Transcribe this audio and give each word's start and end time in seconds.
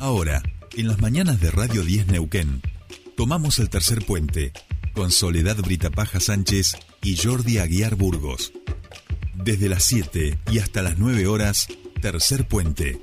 Ahora, 0.00 0.42
en 0.78 0.88
las 0.88 0.98
mañanas 1.02 1.42
de 1.42 1.50
Radio 1.50 1.84
10 1.84 2.06
Neuquén, 2.06 2.62
tomamos 3.18 3.58
el 3.58 3.68
tercer 3.68 4.02
puente 4.06 4.50
con 4.94 5.10
Soledad 5.10 5.58
Britapaja 5.58 6.20
Sánchez 6.20 6.74
y 7.02 7.18
Jordi 7.18 7.58
Aguiar 7.58 7.96
Burgos. 7.96 8.54
Desde 9.34 9.68
las 9.68 9.84
7 9.84 10.38
y 10.50 10.58
hasta 10.58 10.80
las 10.80 10.96
9 10.96 11.26
horas, 11.26 11.68
tercer 12.00 12.48
puente. 12.48 12.98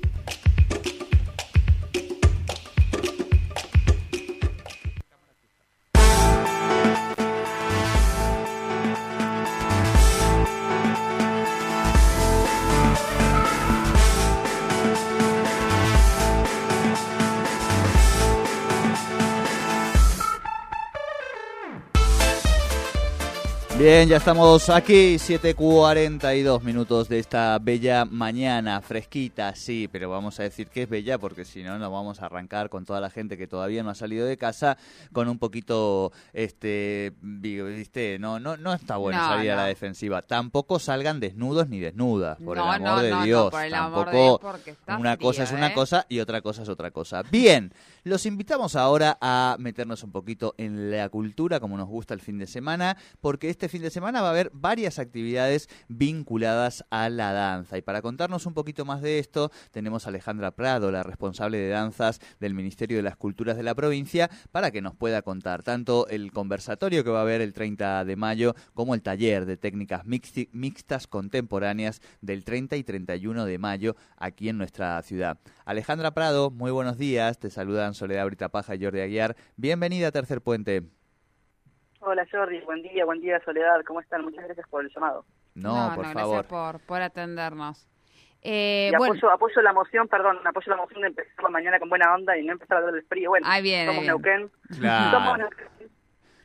Bien, 23.78 24.10
ya 24.10 24.18
estamos 24.18 24.72
aquí, 24.72 25.18
7.42 25.18 26.64
minutos 26.64 27.08
de 27.10 27.20
esta 27.20 27.60
bella 27.60 28.06
mañana, 28.06 28.82
fresquita, 28.82 29.54
sí, 29.54 29.88
pero 29.92 30.10
vamos 30.10 30.40
a 30.40 30.44
decir 30.44 30.68
que 30.68 30.82
es 30.82 30.90
bella 30.90 31.20
porque 31.20 31.46
si 31.46 31.62
no 31.62 31.78
nos 31.78 31.92
vamos 31.92 32.20
a 32.20 32.26
arrancar 32.26 32.70
con 32.70 32.86
toda 32.86 33.00
la 33.00 33.12
gente 33.12 33.38
que 33.38 33.46
todavía 33.46 33.84
no 33.84 33.92
ha 33.92 33.96
salido 33.96 34.26
de 34.26 34.36
casa 34.36 34.80
con 35.14 35.30
un 35.30 35.38
poquito, 35.38 36.12
este, 36.34 37.14
viste, 37.22 38.18
no, 38.18 38.40
no, 38.40 38.58
no 38.58 38.74
está 38.74 38.98
bueno 38.98 39.20
salir 39.20 39.52
a 39.52 39.56
la 39.56 39.66
defensiva. 39.66 40.24
Tampoco 40.24 40.80
salgan 40.80 41.20
desnudos 41.20 41.70
ni 41.70 41.80
desnudas, 41.80 42.40
por 42.44 42.58
el 42.58 42.64
amor 42.64 43.02
de 43.02 43.16
Dios. 43.26 43.54
Tampoco 43.70 44.42
una 44.98 45.18
cosa 45.18 45.44
es 45.44 45.52
una 45.52 45.68
¿eh? 45.68 45.74
cosa 45.76 46.08
y 46.10 46.20
otra 46.20 46.42
cosa 46.42 46.64
es 46.64 46.70
otra 46.70 46.90
cosa. 46.90 47.22
Bien, 47.22 47.72
los 48.04 48.26
invitamos 48.26 48.76
ahora 48.76 49.20
a 49.22 49.56
meternos 49.60 50.02
un 50.04 50.12
poquito 50.12 50.56
en 50.58 50.90
la 50.90 51.10
cultura, 51.10 51.60
como 51.60 51.78
nos 51.78 51.88
gusta 51.88 52.16
el 52.16 52.22
fin 52.22 52.40
de 52.40 52.48
semana, 52.48 52.98
porque 53.22 53.52
este 53.52 53.67
fin 53.70 53.82
de 53.82 53.90
semana 53.90 54.22
va 54.22 54.28
a 54.28 54.32
haber 54.32 54.52
varias 54.54 55.00
actividades 55.00 55.70
vinculadas 55.88 56.86
a 56.90 57.10
la 57.10 57.34
danza. 57.34 57.78
Y 57.78 57.82
para 57.82 58.02
contarnos 58.02 58.46
un 58.46 58.54
poquito 58.54 58.86
más 58.86 59.02
de 59.02 59.20
esto, 59.20 59.52
tenemos 59.72 60.06
a 60.06 60.10
Alejandra 60.10 60.52
Prado, 60.52 60.92
la 60.92 61.04
responsable 61.04 61.58
de 61.58 61.70
danzas 61.70 62.20
del 62.40 62.54
Ministerio 62.54 62.98
de 62.98 63.04
las 63.04 63.18
Culturas 63.18 63.58
de 63.58 63.64
la 63.64 63.76
provincia, 63.76 64.30
para 64.52 64.72
que 64.72 64.82
nos 64.82 64.96
pueda 64.96 65.22
contar 65.22 65.64
tanto 65.64 66.08
el 66.08 66.32
conversatorio 66.32 67.04
que 67.04 67.10
va 67.10 67.20
a 67.20 67.24
haber 67.24 67.42
el 67.42 67.54
30 67.54 68.06
de 68.06 68.16
mayo 68.16 68.56
como 68.74 68.96
el 68.96 69.02
taller 69.02 69.46
de 69.46 69.58
técnicas 69.58 70.04
mixtas 70.06 71.08
contemporáneas 71.08 72.02
del 72.22 72.44
30 72.44 72.76
y 72.78 72.84
31 72.84 73.46
de 73.46 73.58
mayo 73.58 73.96
aquí 74.18 74.50
en 74.50 74.58
nuestra 74.58 75.02
ciudad. 75.02 75.40
Alejandra 75.66 76.14
Prado, 76.14 76.52
muy 76.52 76.72
buenos 76.72 76.98
días. 76.98 77.40
Te 77.40 77.50
saludan 77.50 77.94
Soledad 77.94 78.26
Britapaja 78.26 78.76
y 78.76 78.84
Jordi 78.84 79.02
Aguiar. 79.02 79.36
Bienvenida 79.56 80.08
a 80.08 80.12
Tercer 80.12 80.42
Puente. 80.42 80.97
Hola 82.10 82.26
Jordi, 82.32 82.62
buen 82.62 82.82
día, 82.82 83.04
buen 83.04 83.20
día 83.20 83.38
Soledad, 83.44 83.82
¿cómo 83.86 84.00
están? 84.00 84.24
Muchas 84.24 84.46
gracias 84.46 84.66
por 84.70 84.82
el 84.82 84.90
llamado. 84.94 85.26
No, 85.56 85.92
por 85.94 86.06
favor. 86.06 86.46
Gracias 86.48 86.82
por, 86.88 87.02
atendernos. 87.02 87.86
Eh, 88.42 88.94
bueno. 88.98 89.30
apoyo, 89.30 89.62
la 89.62 89.74
moción, 89.74 90.08
perdón, 90.08 90.40
apoyo 90.46 90.72
la 90.72 90.78
moción 90.78 91.02
de 91.02 91.08
empezar 91.08 91.44
la 91.44 91.50
mañana 91.50 91.80
con 91.80 91.90
buena 91.90 92.16
onda 92.16 92.38
y 92.38 92.46
no 92.46 92.54
empezar 92.54 92.78
a 92.78 92.86
ver 92.86 92.96
el 92.96 93.04
frío. 93.04 93.32
Bueno, 93.32 93.46
somos 93.46 94.06
Neuquén, 94.06 94.50
somos 94.70 95.38
Neuquén. 95.38 95.68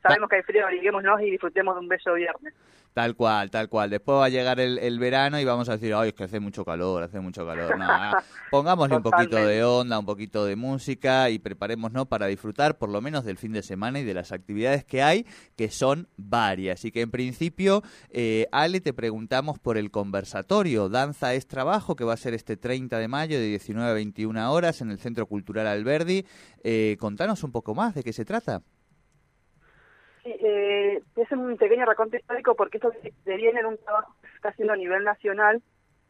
Sabemos 0.03 0.29
que 0.29 0.37
hay 0.37 0.43
frío, 0.43 0.65
abriguémonos 0.65 1.21
y 1.23 1.31
disfrutemos 1.31 1.75
de 1.75 1.81
un 1.81 1.89
bello 1.89 2.15
viernes. 2.15 2.55
Tal 2.93 3.17
cual, 3.17 3.51
tal 3.51 3.71
cual. 3.71 3.89
Después 3.89 4.19
va 4.19 4.27
a 4.27 4.29
llegar 4.29 4.61
el, 4.61 4.99
verano 4.99 5.41
y 5.41 5.45
vamos 5.47 5.71
a 5.71 5.73
decir, 5.73 5.95
ay, 5.95 6.09
es 6.09 6.15
que 6.15 6.25
hace 6.25 6.41
mucho 6.41 6.63
calor, 6.63 7.03
hace 7.03 7.21
mucho 7.21 7.47
calor. 7.47 7.79
No, 7.79 7.87
pongámosle 8.51 8.97
un 8.97 9.03
poquito 9.03 9.37
de 9.37 9.65
onda, 9.65 9.99
un 9.99 10.05
poquito 10.05 10.45
de 10.45 10.57
música 10.57 11.31
y 11.31 11.39
preparémonos 11.39 12.07
para 12.07 12.27
disfrutar 12.27 12.77
por 12.77 12.91
lo 12.91 13.01
menos 13.01 13.25
del 13.25 13.39
fin 13.39 13.53
de 13.53 13.63
semana 13.63 14.01
y 14.01 14.05
de 14.05 14.13
las 14.13 14.31
actividades 14.31 14.85
que 14.85 15.03
hay, 15.03 15.27
que 15.57 15.71
son 15.71 16.09
varias. 16.19 16.85
Y 16.85 16.93
que 16.93 17.01
en 17.01 17.11
principio, 17.11 17.83
eh, 18.11 18.47
Ale, 18.53 18.83
te 18.83 18.93
preguntamos 18.93 19.59
por 19.59 19.79
el 19.79 19.91
conversatorio 19.91 20.91
Danza 20.91 21.33
es 21.33 21.47
Trabajo, 21.47 21.97
que 21.97 22.05
va 22.05 22.13
a 22.13 22.19
ser 22.19 22.35
este 22.35 22.59
30 22.59 22.99
de 22.99 23.09
mayo 23.09 23.39
de 23.39 23.47
19 23.47 23.91
a 23.91 23.95
21 23.95 24.53
horas 24.53 24.83
en 24.83 24.91
el 24.91 24.99
Centro 24.99 25.27
Cultural 25.27 25.67
Alberdi. 25.67 26.27
Eh, 26.63 26.99
contanos 27.01 27.43
un 27.43 27.53
poco 27.53 27.75
más 27.75 27.95
de 27.95 28.03
qué 28.03 28.13
se 28.13 28.27
trata. 28.27 28.61
Sí, 30.23 30.31
eh, 30.41 31.03
es 31.17 31.33
un 31.33 31.57
pequeño 31.57 31.85
raconto 31.85 32.17
histórico 32.17 32.55
porque 32.55 32.79
esto 32.79 32.93
se 33.25 33.37
viene 33.37 33.61
en 33.61 33.67
un 33.67 33.79
trabajo 33.79 34.15
que 34.23 34.29
se 34.29 34.37
está 34.37 34.49
haciendo 34.51 34.73
a 34.75 34.77
nivel 34.77 35.05
nacional 35.05 35.63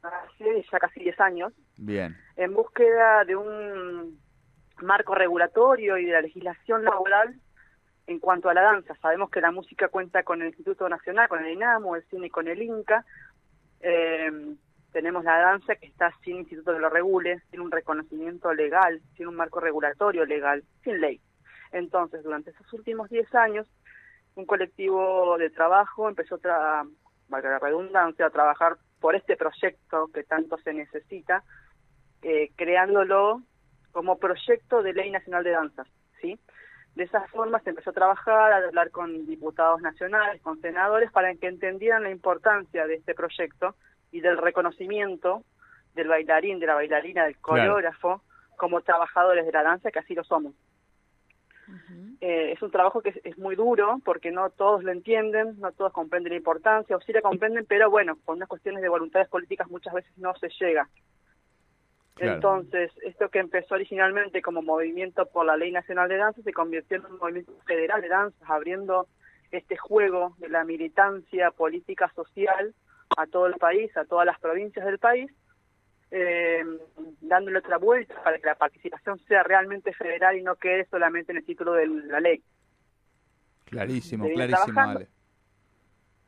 hace 0.03 0.65
ya 0.71 0.79
casi 0.79 1.01
10 1.01 1.21
años. 1.21 1.53
Bien. 1.77 2.17
En 2.37 2.55
búsqueda 2.55 3.25
de 3.25 3.37
un 3.37 4.21
marco 4.83 5.15
regulatorio 5.15 5.97
y 5.99 6.07
de 6.07 6.13
la 6.13 6.21
legislación 6.21 6.85
laboral 6.85 7.35
en 8.07 8.19
cuanto 8.19 8.49
a 8.49 8.55
la 8.55 8.63
danza. 8.63 8.95
Sabemos 8.97 9.31
que 9.31 9.41
la 9.41 9.53
música 9.53 9.89
cuenta 9.89 10.25
con 10.25 10.43
el 10.43 10.49
Instituto 10.49 10.89
Nacional, 10.89 11.29
con 11.29 11.45
el 11.45 11.53
INAMO, 11.53 11.97
el 11.97 12.05
cine 12.05 12.31
con 12.31 12.49
el 12.49 12.61
INCA. 12.61 13.05
Eh, 13.81 14.57
tenemos 14.93 15.25
la 15.25 15.39
danza 15.39 15.77
que 15.77 15.87
está 15.87 16.13
sin 16.23 16.37
instituto 16.37 16.75
que 16.75 16.81
lo 16.81 16.91
regule, 16.91 17.41
sin 17.51 17.61
un 17.61 17.71
reconocimiento 17.71 18.53
legal, 18.53 19.01
sin 19.17 19.27
un 19.27 19.37
marco 19.37 19.59
regulatorio 19.61 20.27
legal, 20.27 20.65
sin 20.85 21.01
ley. 21.01 21.21
Entonces, 21.73 22.23
durante 22.23 22.51
esos 22.51 22.71
últimos 22.75 23.09
10 23.09 23.35
años, 23.35 23.67
un 24.35 24.47
colectivo 24.47 25.37
de 25.39 25.51
trabajo 25.51 26.09
empezó, 26.09 26.39
a, 26.45 26.85
valga 27.29 27.51
la 27.51 27.59
redundancia, 27.59 28.27
a 28.27 28.31
trabajar 28.31 28.77
por 29.01 29.15
este 29.15 29.37
proyecto 29.37 30.09
que 30.13 30.25
tanto 30.25 30.57
se 30.59 30.73
necesita, 30.73 31.43
eh, 32.23 32.51
creándolo 32.57 33.43
como 33.91 34.19
proyecto 34.19 34.83
de 34.83 34.95
ley 34.95 35.11
nacional 35.11 35.45
de 35.45 35.51
danzas, 35.51 35.89
¿sí? 36.21 36.39
De 36.95 37.05
esa 37.05 37.27
forma 37.29 37.59
se 37.61 37.71
empezó 37.71 37.91
a 37.91 37.95
trabajar, 37.95 38.53
a 38.53 38.57
hablar 38.57 38.91
con 38.91 39.27
diputados 39.27 39.81
nacionales, 39.81 40.43
con 40.43 40.61
senadores, 40.61 41.11
para 41.11 41.35
que 41.35 41.49
entendieran 41.49 42.03
la 42.03 42.11
importancia 42.11 42.87
de 42.87 42.95
este 42.95 43.15
proyecto 43.15 43.75
y 44.11 44.21
del 44.21 44.37
reconocimiento 44.37 45.43
del 45.95 46.09
bailarín, 46.09 46.59
de 46.59 46.67
la 46.67 46.75
bailarina, 46.75 47.25
del 47.25 47.39
coreógrafo, 47.39 48.23
como 48.57 48.83
trabajadores 48.83 49.45
de 49.47 49.53
la 49.53 49.63
danza, 49.63 49.91
que 49.91 49.99
así 49.99 50.15
lo 50.15 50.25
somos. 50.25 50.55
Eh, 52.21 52.53
es 52.53 52.63
un 52.63 52.71
trabajo 52.71 53.03
que 53.03 53.21
es, 53.25 53.39
muy 53.39 53.57
duro 53.57 54.01
porque 54.05 54.31
no 54.31 54.51
todos 54.51 54.85
lo 54.85 54.93
entienden, 54.93 55.59
no 55.61 55.73
todos 55.73 55.93
comprenden 55.93 56.33
la 56.33 56.37
importancia, 56.37 56.97
o 56.97 57.01
sí 57.01 57.13
la 57.13 57.23
comprenden, 57.23 57.67
pero 57.67 57.91
bueno, 57.91 58.17
con 58.25 58.37
unas 58.37 58.49
cuestiones 58.49 58.83
de 58.83 58.89
voluntades 58.89 59.29
políticas 59.29 59.69
muchas 59.71 59.95
veces 59.95 60.13
no 60.19 60.35
se 60.37 60.49
llega. 60.61 60.89
Entonces, 62.19 62.93
esto 63.03 63.31
que 63.31 63.39
empezó 63.39 63.75
originalmente 63.75 64.43
como 64.43 64.63
movimiento 64.63 65.27
por 65.27 65.47
la 65.47 65.57
Ley 65.57 65.73
Nacional 65.73 66.09
de 66.09 66.19
Danza 66.19 66.43
se 66.43 66.53
convirtió 66.53 66.99
en 66.99 67.07
un 67.07 67.19
movimiento 67.19 67.53
federal 67.67 68.01
de 68.03 68.09
danzas, 68.09 68.51
abriendo 68.51 69.09
este 69.51 69.77
juego 69.77 70.35
de 70.39 70.49
la 70.49 70.65
militancia 70.65 71.51
política 71.51 72.13
social 72.15 72.75
a 73.17 73.27
todo 73.27 73.47
el 73.47 73.55
país, 73.55 73.97
a 73.97 74.05
todas 74.05 74.27
las 74.27 74.39
provincias 74.39 74.85
del 74.85 74.99
país, 74.99 75.31
eh, 76.15 76.63
dándole 77.23 77.59
otra 77.59 77.79
vuelta 77.79 78.23
para 78.23 78.39
que 78.39 78.47
la 78.47 78.55
participación 78.55 79.19
sea 79.27 79.43
realmente 79.43 79.95
federal 79.95 80.37
y 80.37 80.43
no 80.43 80.57
quede 80.57 80.85
solamente 80.91 81.33
en 81.33 81.39
el 81.39 81.45
título 81.45 81.73
de 81.73 81.87
la 81.87 82.21
ley. 82.21 82.43
Clarísimo, 83.65 84.29
clarísimo, 84.29 84.79
Ale. 84.79 85.09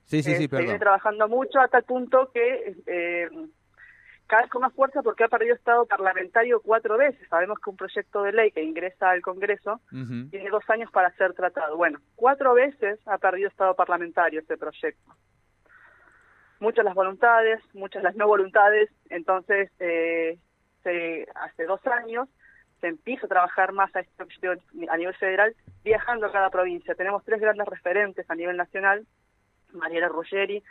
Sí, 0.06 0.22
sí, 0.22 0.37
sí, 0.37 0.45
eh, 0.45 0.49
perdón. 0.49 0.65
viene 0.65 0.78
trabajando 0.78 1.28
mucho 1.28 1.61
hasta 1.61 1.78
el 1.78 1.84
punto 1.84 2.31
que 2.33 2.77
eh, 2.87 3.28
cada 4.27 4.43
vez 4.43 4.50
con 4.50 4.62
más 4.62 4.72
fuerza 4.72 5.03
porque 5.03 5.25
ha 5.25 5.28
perdido 5.28 5.55
estado 5.55 5.84
parlamentario 5.84 6.62
cuatro 6.62 6.97
veces. 6.97 7.28
Sabemos 7.28 7.59
que 7.59 7.69
un 7.69 7.77
proyecto 7.77 8.22
de 8.22 8.33
ley 8.33 8.53
que 8.53 8.62
ingresa 8.62 9.11
al 9.11 9.21
Congreso 9.21 9.83
tiene 10.31 10.49
dos 10.51 10.65
años 10.69 10.91
para 10.91 11.15
ser 11.16 11.34
tratado. 11.34 11.77
Bueno, 11.77 12.01
cuatro 12.16 12.55
veces 12.55 12.99
ha 13.06 13.19
perdido 13.19 13.49
estado 13.49 13.75
parlamentario 13.75 14.41
este 14.41 14.56
proyecto 14.56 15.15
muchas 16.65 16.85
las 16.85 16.95
voluntades, 16.95 17.61
muchas 17.75 18.03
las 18.03 18.17
no 18.17 18.27
voluntades, 18.27 18.91
entonces 19.11 19.71
eh, 19.81 20.39
hace 20.83 21.65
dos 21.66 21.87
años 21.87 22.27
se 22.81 22.89
empieza 22.89 23.27
a 23.27 23.28
trabajar 23.28 23.72
más 23.72 23.95
a, 23.95 24.01
este 24.01 24.49
a 24.89 24.97
nivel 24.97 25.15
federal, 25.15 25.55
viajando 25.84 26.27
a 26.27 26.33
cada 26.33 26.51
provincia. 26.51 26.95
Tenemos 26.95 27.22
tres 27.25 27.41
grandes 27.41 27.66
referentes 27.69 28.28
a 28.31 28.34
nivel 28.34 28.57
nacional, 28.57 29.07
Mariela 29.72 30.09
Ruggeri, 30.09 30.63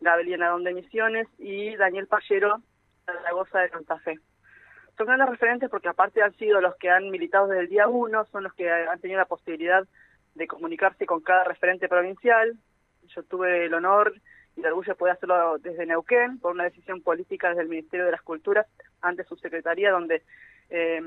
Gabriel 0.00 0.40
Nadón 0.40 0.64
de 0.64 0.74
Misiones 0.74 1.28
y 1.38 1.76
Daniel 1.76 2.06
Pallero 2.06 2.60
Zaragoza 3.04 3.60
de 3.60 3.68
Santa 3.68 3.98
Fe. 3.98 4.18
Son 4.96 5.06
grandes 5.06 5.28
referentes 5.28 5.68
porque 5.68 5.88
aparte 5.88 6.22
han 6.22 6.34
sido 6.36 6.60
los 6.60 6.74
que 6.76 6.88
han 6.88 7.10
militado 7.10 7.48
desde 7.48 7.64
el 7.64 7.68
día 7.68 7.86
uno, 7.86 8.24
son 8.26 8.44
los 8.44 8.54
que 8.54 8.70
han 8.70 9.00
tenido 9.00 9.20
la 9.20 9.26
posibilidad 9.26 9.84
de 10.34 10.46
comunicarse 10.46 11.04
con 11.04 11.20
cada 11.20 11.44
referente 11.44 11.88
provincial. 11.88 12.56
Yo 13.14 13.22
tuve 13.24 13.66
el 13.66 13.74
honor 13.74 14.14
el 14.56 14.66
orgullo 14.66 14.96
puede 14.96 15.12
hacerlo 15.12 15.58
desde 15.58 15.86
Neuquén 15.86 16.38
por 16.38 16.52
una 16.52 16.64
decisión 16.64 17.00
política 17.02 17.48
desde 17.48 17.62
el 17.62 17.68
Ministerio 17.68 18.06
de 18.06 18.12
las 18.12 18.22
Culturas 18.22 18.66
ante 19.00 19.24
su 19.24 19.36
secretaría 19.36 19.90
donde 19.90 20.22
eh, 20.70 21.02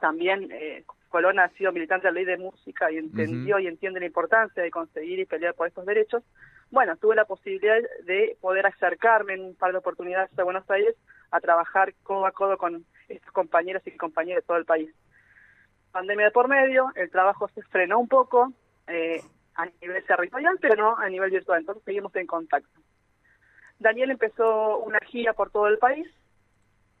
también 0.00 0.48
eh, 0.52 0.84
Colón 1.08 1.38
ha 1.38 1.48
sido 1.50 1.72
militante 1.72 2.06
de 2.06 2.12
la 2.12 2.16
ley 2.16 2.24
de 2.24 2.36
música 2.36 2.90
y 2.90 2.98
entendió 2.98 3.58
y 3.58 3.66
entiende 3.66 4.00
la 4.00 4.06
importancia 4.06 4.62
de 4.62 4.70
conseguir 4.70 5.18
y 5.18 5.24
pelear 5.24 5.54
por 5.54 5.66
estos 5.66 5.86
derechos. 5.86 6.22
Bueno, 6.70 6.96
tuve 6.96 7.14
la 7.14 7.24
posibilidad 7.24 7.78
de 8.04 8.36
poder 8.40 8.66
acercarme 8.66 9.34
en 9.34 9.40
un 9.42 9.54
par 9.54 9.72
de 9.72 9.78
oportunidades 9.78 10.36
a 10.38 10.42
Buenos 10.42 10.68
Aires 10.70 10.94
a 11.30 11.40
trabajar 11.40 11.94
codo 12.02 12.26
a 12.26 12.32
codo 12.32 12.58
con 12.58 12.84
estos 13.08 13.32
compañeros 13.32 13.82
y 13.86 13.92
compañeras 13.92 14.42
de 14.42 14.46
todo 14.46 14.56
el 14.56 14.64
país. 14.64 14.92
Pandemia 15.92 16.26
de 16.26 16.32
por 16.32 16.48
medio, 16.48 16.92
el 16.96 17.10
trabajo 17.10 17.48
se 17.48 17.62
frenó 17.62 17.98
un 17.98 18.08
poco 18.08 18.52
eh, 18.88 19.22
a 19.56 19.66
nivel 19.80 20.04
territorial, 20.04 20.58
pero 20.60 20.76
no 20.76 20.96
a 20.98 21.08
nivel 21.08 21.30
virtual, 21.30 21.60
entonces 21.60 21.84
seguimos 21.84 22.14
en 22.16 22.26
contacto. 22.26 22.80
Daniel 23.78 24.10
empezó 24.10 24.78
una 24.78 24.98
gira 25.00 25.32
por 25.32 25.50
todo 25.50 25.68
el 25.68 25.78
país, 25.78 26.06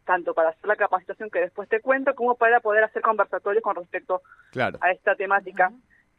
tanto 0.04 0.34
para 0.34 0.50
hacer 0.50 0.66
la 0.66 0.76
capacitación 0.76 1.30
que 1.30 1.40
después 1.40 1.68
te 1.68 1.80
cuento, 1.80 2.14
como 2.14 2.36
para 2.36 2.60
poder 2.60 2.84
hacer 2.84 3.02
conversatorios 3.02 3.62
con 3.62 3.76
respecto 3.76 4.22
a 4.80 4.90
esta 4.90 5.14
temática, 5.16 5.72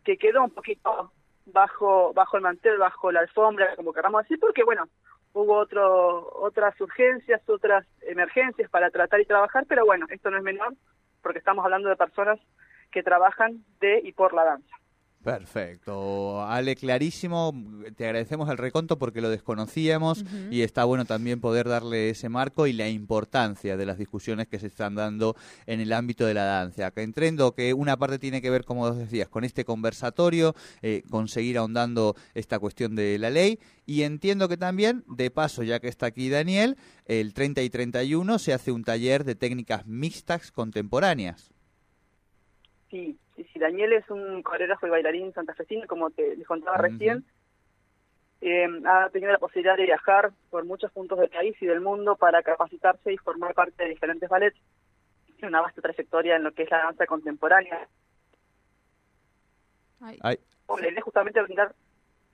que 0.03 0.17
quedó 0.17 0.43
un 0.43 0.51
poquito 0.51 1.11
bajo 1.45 2.13
bajo 2.13 2.37
el 2.37 2.43
mantel, 2.43 2.77
bajo 2.77 3.11
la 3.11 3.21
alfombra, 3.21 3.75
como 3.75 3.93
queramos 3.93 4.23
decir, 4.23 4.39
porque 4.39 4.63
bueno, 4.63 4.87
hubo 5.33 5.55
otro, 5.55 6.29
otras 6.39 6.79
urgencias, 6.81 7.41
otras 7.47 7.85
emergencias 8.01 8.69
para 8.69 8.89
tratar 8.89 9.21
y 9.21 9.25
trabajar, 9.25 9.65
pero 9.67 9.85
bueno, 9.85 10.05
esto 10.09 10.29
no 10.29 10.37
es 10.37 10.43
menor, 10.43 10.73
porque 11.21 11.39
estamos 11.39 11.63
hablando 11.63 11.89
de 11.89 11.95
personas 11.95 12.39
que 12.91 13.03
trabajan 13.03 13.63
de 13.79 14.01
y 14.03 14.11
por 14.13 14.33
la 14.33 14.43
danza. 14.43 14.75
Perfecto. 15.27 16.41
Ale, 16.47 16.77
clarísimo. 16.77 17.53
Te 17.97 18.05
agradecemos 18.05 18.49
el 18.49 18.57
reconto 18.57 18.97
porque 18.97 19.19
lo 19.19 19.29
desconocíamos 19.29 20.23
y 20.49 20.61
está 20.61 20.85
bueno 20.85 21.03
también 21.03 21.41
poder 21.41 21.67
darle 21.67 22.11
ese 22.11 22.29
marco 22.29 22.65
y 22.65 22.71
la 22.71 22.87
importancia 22.87 23.75
de 23.75 23.85
las 23.85 23.97
discusiones 23.97 24.47
que 24.47 24.57
se 24.57 24.67
están 24.67 24.95
dando 24.95 25.35
en 25.65 25.81
el 25.81 25.91
ámbito 25.91 26.25
de 26.25 26.33
la 26.33 26.45
danza. 26.45 26.91
Que 26.91 27.01
entiendo 27.01 27.53
que 27.53 27.73
una 27.73 27.97
parte 27.97 28.19
tiene 28.19 28.41
que 28.41 28.49
ver, 28.49 28.63
como 28.63 28.89
decías, 28.89 29.27
con 29.27 29.43
este 29.43 29.65
conversatorio, 29.65 30.55
eh, 30.81 31.03
conseguir 31.09 31.57
ahondando 31.57 32.15
esta 32.33 32.57
cuestión 32.57 32.95
de 32.95 33.19
la 33.19 33.29
ley 33.29 33.59
y 33.85 34.03
entiendo 34.03 34.47
que 34.47 34.55
también, 34.55 35.03
de 35.09 35.29
paso, 35.29 35.61
ya 35.61 35.81
que 35.81 35.89
está 35.89 36.05
aquí 36.05 36.29
Daniel, 36.29 36.77
el 37.05 37.33
30 37.33 37.63
y 37.63 37.69
31 37.69 38.39
se 38.39 38.53
hace 38.53 38.71
un 38.71 38.85
taller 38.85 39.25
de 39.25 39.35
técnicas 39.35 39.85
mixtas 39.87 40.53
contemporáneas. 40.53 41.51
Sí, 42.89 43.17
sí, 43.35 43.45
sí. 43.51 43.59
Daniel 43.59 43.93
es 43.93 44.09
un 44.09 44.41
coreógrafo 44.43 44.87
y 44.87 44.89
bailarín 44.89 45.33
santafesino, 45.33 45.87
como 45.87 46.09
te 46.09 46.35
les 46.35 46.47
contaba 46.47 46.77
recién. 46.77 47.25
Eh, 48.39 48.67
ha 48.85 49.09
tenido 49.09 49.31
la 49.31 49.39
posibilidad 49.39 49.75
de 49.75 49.85
viajar 49.85 50.31
por 50.49 50.63
muchos 50.63 50.91
puntos 50.91 51.19
del 51.19 51.29
país 51.29 51.55
y 51.59 51.65
del 51.65 51.81
mundo 51.81 52.15
para 52.15 52.43
capacitarse 52.43 53.11
y 53.11 53.17
formar 53.17 53.53
parte 53.53 53.83
de 53.83 53.89
diferentes 53.89 54.29
ballets. 54.29 54.59
Tiene 55.25 55.49
una 55.49 55.61
vasta 55.61 55.81
trayectoria 55.81 56.35
en 56.35 56.43
lo 56.43 56.51
que 56.53 56.63
es 56.63 56.71
la 56.71 56.77
danza 56.77 57.05
contemporánea. 57.05 57.87
Ay. 59.99 60.39
justamente 61.01 61.41
brindar... 61.41 61.75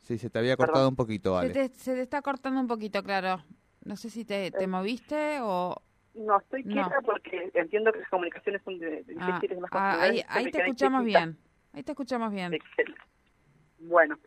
Sí, 0.01 0.17
se 0.17 0.29
te 0.29 0.39
había 0.39 0.57
cortado 0.57 0.89
un 0.89 0.97
poquito, 0.97 1.37
Ale. 1.37 1.53
Se 1.69 1.95
te, 1.95 2.01
está 2.01 2.21
cortando 2.21 2.59
un 2.59 2.67
poquito, 2.67 3.01
claro. 3.03 3.41
No 3.85 3.95
sé 3.95 4.09
si 4.09 4.25
te, 4.25 4.51
te 4.51 4.65
eh. 4.65 4.67
moviste 4.67 5.39
o... 5.41 5.81
No, 6.13 6.37
estoy 6.39 6.63
quieta 6.63 7.01
porque 7.03 7.51
entiendo 7.53 7.91
que 7.91 7.99
las 7.99 8.09
comunicaciones 8.09 8.61
son 8.63 8.77
de, 8.79 9.03
ah, 9.19 9.27
difíciles. 9.27 9.59
más 9.59 9.71
ah, 9.73 10.01
ahí, 10.01 10.23
ahí 10.27 10.51
te 10.51 10.59
escuchamos 10.59 11.03
bien. 11.03 11.37
Ahí 11.73 11.83
te 11.83 11.91
escuchamos 11.91 12.31
bien. 12.31 12.51
Bueno, 13.79 14.17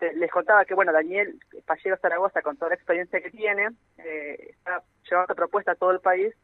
les 0.00 0.30
contaba 0.30 0.64
que, 0.64 0.74
bueno, 0.74 0.92
Daniel 0.92 1.38
Pallero 1.64 1.96
Zaragoza, 1.98 2.42
con 2.42 2.56
toda 2.56 2.70
la 2.70 2.74
experiencia 2.74 3.20
que 3.20 3.30
tiene, 3.30 3.68
eh, 3.98 4.50
está 4.50 4.82
llevando 5.08 5.34
propuesta 5.34 5.72
a 5.72 5.76
todo 5.76 5.92
el 5.92 6.00
país 6.00 6.34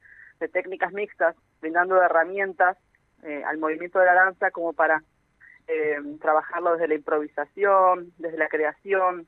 de 0.40 0.48
técnicas 0.48 0.92
mixtas, 0.92 1.36
brindando 1.60 2.00
herramientas 2.02 2.76
eh, 3.22 3.42
al 3.44 3.58
movimiento 3.58 3.98
de 3.98 4.06
la 4.06 4.14
danza 4.14 4.50
como 4.50 4.72
para 4.72 5.02
eh, 5.66 5.96
trabajarlo 6.20 6.72
desde 6.72 6.88
la 6.88 6.94
improvisación, 6.94 8.12
desde 8.18 8.36
la 8.36 8.48
creación, 8.48 9.26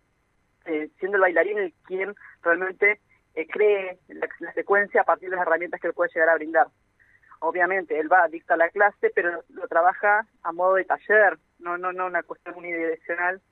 eh, 0.66 0.90
siendo 0.98 1.16
el 1.16 1.22
bailarín 1.22 1.58
el 1.58 1.72
quien 1.84 2.14
realmente 2.42 3.00
eh, 3.36 3.46
cree 3.46 3.98
la, 4.08 4.52
secuencia 4.54 5.02
a 5.02 5.04
partir 5.04 5.28
de 5.28 5.36
las 5.36 5.46
herramientas 5.46 5.78
que 5.78 5.88
él 5.88 5.94
puede 5.94 6.10
llegar 6.12 6.30
a 6.30 6.36
brindar. 6.36 6.68
Obviamente, 7.40 7.98
él 8.00 8.10
va, 8.10 8.26
dicta 8.28 8.56
la 8.56 8.70
clase, 8.70 9.12
pero 9.14 9.44
lo, 9.50 9.68
trabaja 9.68 10.26
a 10.42 10.52
modo 10.52 10.76
de 10.76 10.86
taller, 10.86 11.38
no, 11.58 11.76
no, 11.76 11.92
no 11.92 12.06
una 12.06 12.22
cuestión 12.22 12.56
unidireccional 12.56 13.42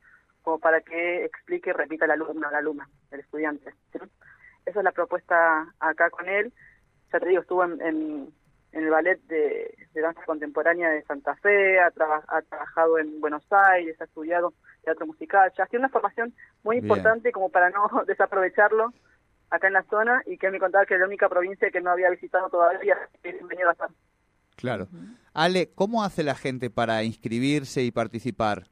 como 0.42 0.58
para 0.58 0.80
que 0.80 1.26
explique 1.26 1.70
y 1.70 1.72
repita 1.74 2.06
el 2.06 2.12
alumno, 2.12 2.50
la 2.50 2.58
alumna, 2.58 2.88
el 3.10 3.20
estudiante. 3.20 3.74
Esa 4.64 4.80
es 4.80 4.84
la 4.84 4.92
propuesta 4.92 5.74
acá 5.78 6.08
con 6.08 6.28
él. 6.28 6.52
Ya 7.12 7.20
te 7.20 7.28
digo, 7.28 7.42
estuvo 7.42 7.64
en, 7.64 7.80
en, 7.82 8.32
el 8.72 8.88
ballet 8.88 9.20
de, 9.24 9.74
danza 9.94 10.24
contemporánea 10.24 10.90
de 10.90 11.02
Santa 11.02 11.36
Fe, 11.36 11.78
ha, 11.78 11.92
ha, 12.28 12.42
trabajado 12.42 12.98
en 12.98 13.20
Buenos 13.20 13.46
Aires, 13.50 14.00
ha 14.00 14.04
estudiado 14.04 14.54
teatro 14.82 15.06
musical, 15.06 15.52
ya 15.56 15.66
tiene 15.66 15.84
una 15.84 15.92
formación 15.92 16.34
muy 16.62 16.78
importante 16.78 17.32
como 17.32 17.50
para 17.50 17.70
no 17.70 17.86
desaprovecharlo 18.06 18.92
acá 19.50 19.66
en 19.66 19.74
la 19.74 19.84
zona 19.84 20.22
y 20.26 20.38
que 20.38 20.50
me 20.50 20.58
contaba 20.58 20.86
que 20.86 20.94
era 20.94 21.02
la 21.02 21.08
única 21.08 21.28
provincia 21.28 21.70
que 21.70 21.80
no 21.80 21.90
había 21.90 22.10
visitado 22.10 22.48
todavía, 22.48 22.96
a. 22.96 23.88
Claro. 24.56 24.88
Ale, 25.32 25.70
¿cómo 25.74 26.04
hace 26.04 26.22
la 26.22 26.34
gente 26.34 26.70
para 26.70 27.02
inscribirse 27.02 27.82
y 27.82 27.90
participar? 27.90 28.64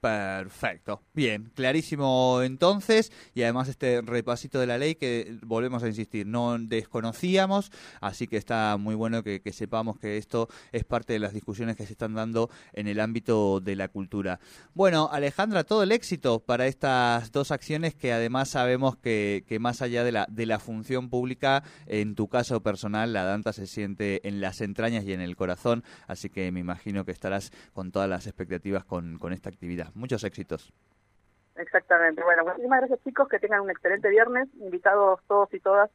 Perfecto. 0.02 1.00
Bien, 1.14 1.52
clarísimo 1.54 2.42
entonces. 2.42 3.12
Y 3.36 3.44
además 3.44 3.68
este 3.68 4.02
repasito 4.02 4.58
de 4.58 4.66
la 4.66 4.76
ley 4.76 4.96
que 4.96 5.38
volvemos 5.46 5.84
a 5.84 5.86
insistir, 5.86 6.26
no 6.26 6.58
desconocíamos, 6.58 7.70
así 8.00 8.26
que 8.26 8.36
está 8.36 8.76
muy 8.78 8.96
bueno 8.96 9.22
que, 9.22 9.40
sepamos 9.52 10.00
que 10.00 10.18
esto 10.18 10.48
es 10.72 10.82
parte 10.82 11.12
de 11.12 11.20
las 11.20 11.32
discusiones 11.32 11.76
que 11.76 11.86
se 11.86 11.92
están 11.92 12.14
dando 12.14 12.50
en 12.72 12.88
el 12.88 12.98
ámbito 12.98 13.60
de 13.60 13.76
la 13.76 13.86
cultura. 13.86 14.40
Bueno, 14.74 15.08
Alejandra, 15.12 15.62
todo 15.62 15.84
el 15.84 15.92
éxito 15.92 16.40
para 16.40 16.66
estas 16.66 17.30
dos 17.30 17.52
acciones 17.52 17.94
que 17.94 18.12
además 18.12 18.48
sabemos 18.48 18.96
que, 18.96 19.44
que 19.46 19.60
más 19.60 19.82
allá 19.82 20.02
de 20.02 20.10
la, 20.10 20.26
de 20.28 20.46
la 20.46 20.58
función 20.58 21.10
pública, 21.10 21.62
en 21.86 22.16
tu 22.16 22.26
caso 22.26 22.60
personal, 22.60 23.12
la 23.12 23.22
danza 23.22 23.52
se 23.52 23.68
siente 23.68 24.26
en 24.26 24.40
las 24.40 24.62
entrañas 24.62 25.04
y 25.04 25.12
en 25.12 25.20
el 25.20 25.36
corazón, 25.36 25.84
así 26.08 26.28
que 26.28 26.50
me 26.50 26.58
imagino 26.58 27.04
que 27.04 27.12
estarás 27.12 27.52
con 27.72 27.92
todas 27.92 28.08
las 28.08 28.26
expectativas 28.26 28.84
con, 28.84 29.20
con 29.20 29.32
esta 29.32 29.48
actividad. 29.48 29.91
Muchos 29.94 30.24
éxitos. 30.24 30.72
Exactamente. 31.56 32.22
Bueno, 32.22 32.44
muchísimas 32.44 32.80
gracias 32.80 33.00
chicos, 33.04 33.28
que 33.28 33.38
tengan 33.38 33.60
un 33.60 33.70
excelente 33.70 34.08
viernes, 34.08 34.48
invitados 34.60 35.20
todos 35.26 35.52
y 35.52 35.60
todas 35.60 35.90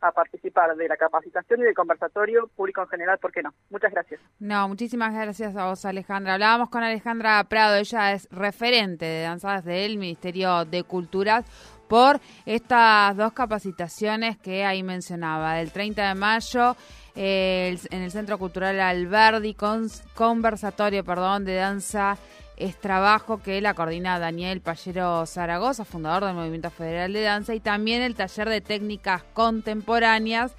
a 0.00 0.12
participar 0.12 0.76
de 0.76 0.88
la 0.88 0.96
capacitación 0.96 1.60
y 1.60 1.62
del 1.64 1.74
conversatorio 1.74 2.48
público 2.54 2.82
en 2.82 2.88
general, 2.88 3.18
¿por 3.18 3.32
qué 3.32 3.42
no? 3.42 3.54
Muchas 3.70 3.92
gracias. 3.92 4.20
No, 4.38 4.68
muchísimas 4.68 5.14
gracias 5.14 5.56
a 5.56 5.66
vos, 5.66 5.84
Alejandra. 5.84 6.34
Hablábamos 6.34 6.68
con 6.68 6.82
Alejandra 6.82 7.42
Prado, 7.44 7.76
ella 7.76 8.12
es 8.12 8.28
referente 8.30 9.06
de 9.06 9.22
danzas 9.22 9.64
del 9.64 9.96
Ministerio 9.96 10.64
de 10.64 10.84
Culturas 10.84 11.46
por 11.88 12.20
estas 12.44 13.16
dos 13.16 13.32
capacitaciones 13.32 14.36
que 14.38 14.64
ahí 14.64 14.82
mencionaba, 14.82 15.60
el 15.60 15.72
30 15.72 16.08
de 16.08 16.14
mayo 16.14 16.76
en 17.14 18.02
el 18.02 18.10
Centro 18.10 18.38
Cultural 18.38 18.78
Alberdi, 18.78 19.54
con, 19.54 19.86
conversatorio, 20.14 21.02
perdón, 21.02 21.44
de 21.46 21.54
danza 21.54 22.18
es 22.56 22.76
trabajo 22.76 23.38
que 23.38 23.60
la 23.60 23.74
coordina 23.74 24.18
Daniel 24.18 24.60
Pallero 24.60 25.26
Zaragoza, 25.26 25.84
fundador 25.84 26.24
del 26.24 26.34
Movimiento 26.34 26.70
Federal 26.70 27.12
de 27.12 27.22
Danza, 27.22 27.54
y 27.54 27.60
también 27.60 28.02
el 28.02 28.14
taller 28.14 28.48
de 28.48 28.60
técnicas 28.60 29.22
contemporáneas, 29.34 30.54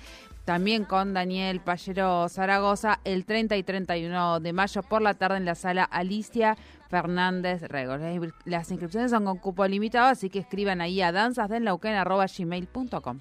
también 0.46 0.86
con 0.86 1.14
Daniel 1.14 1.60
Pallero 1.60 2.30
Zaragoza, 2.30 3.00
el 3.04 3.26
30 3.26 3.58
y 3.58 3.64
31 3.64 4.40
de 4.40 4.54
mayo 4.54 4.84
por 4.84 5.02
la 5.02 5.16
tarde 5.16 5.38
en 5.38 5.46
la 5.46 5.56
sala 5.56 5.84
Alicia 5.84 6.56
Fernández 6.90 7.64
Regos. 7.64 8.00
Las 8.46 8.72
inscripciones 8.72 9.12
son 9.12 9.26
con 9.26 9.40
cupo 9.40 9.68
limitado, 9.68 10.08
así 10.08 10.30
que 10.30 10.40
escriban 10.40 10.80
ahí 10.80 11.02
a 11.02 11.12
danzasdenlauquen.gmail.com. 11.12 13.20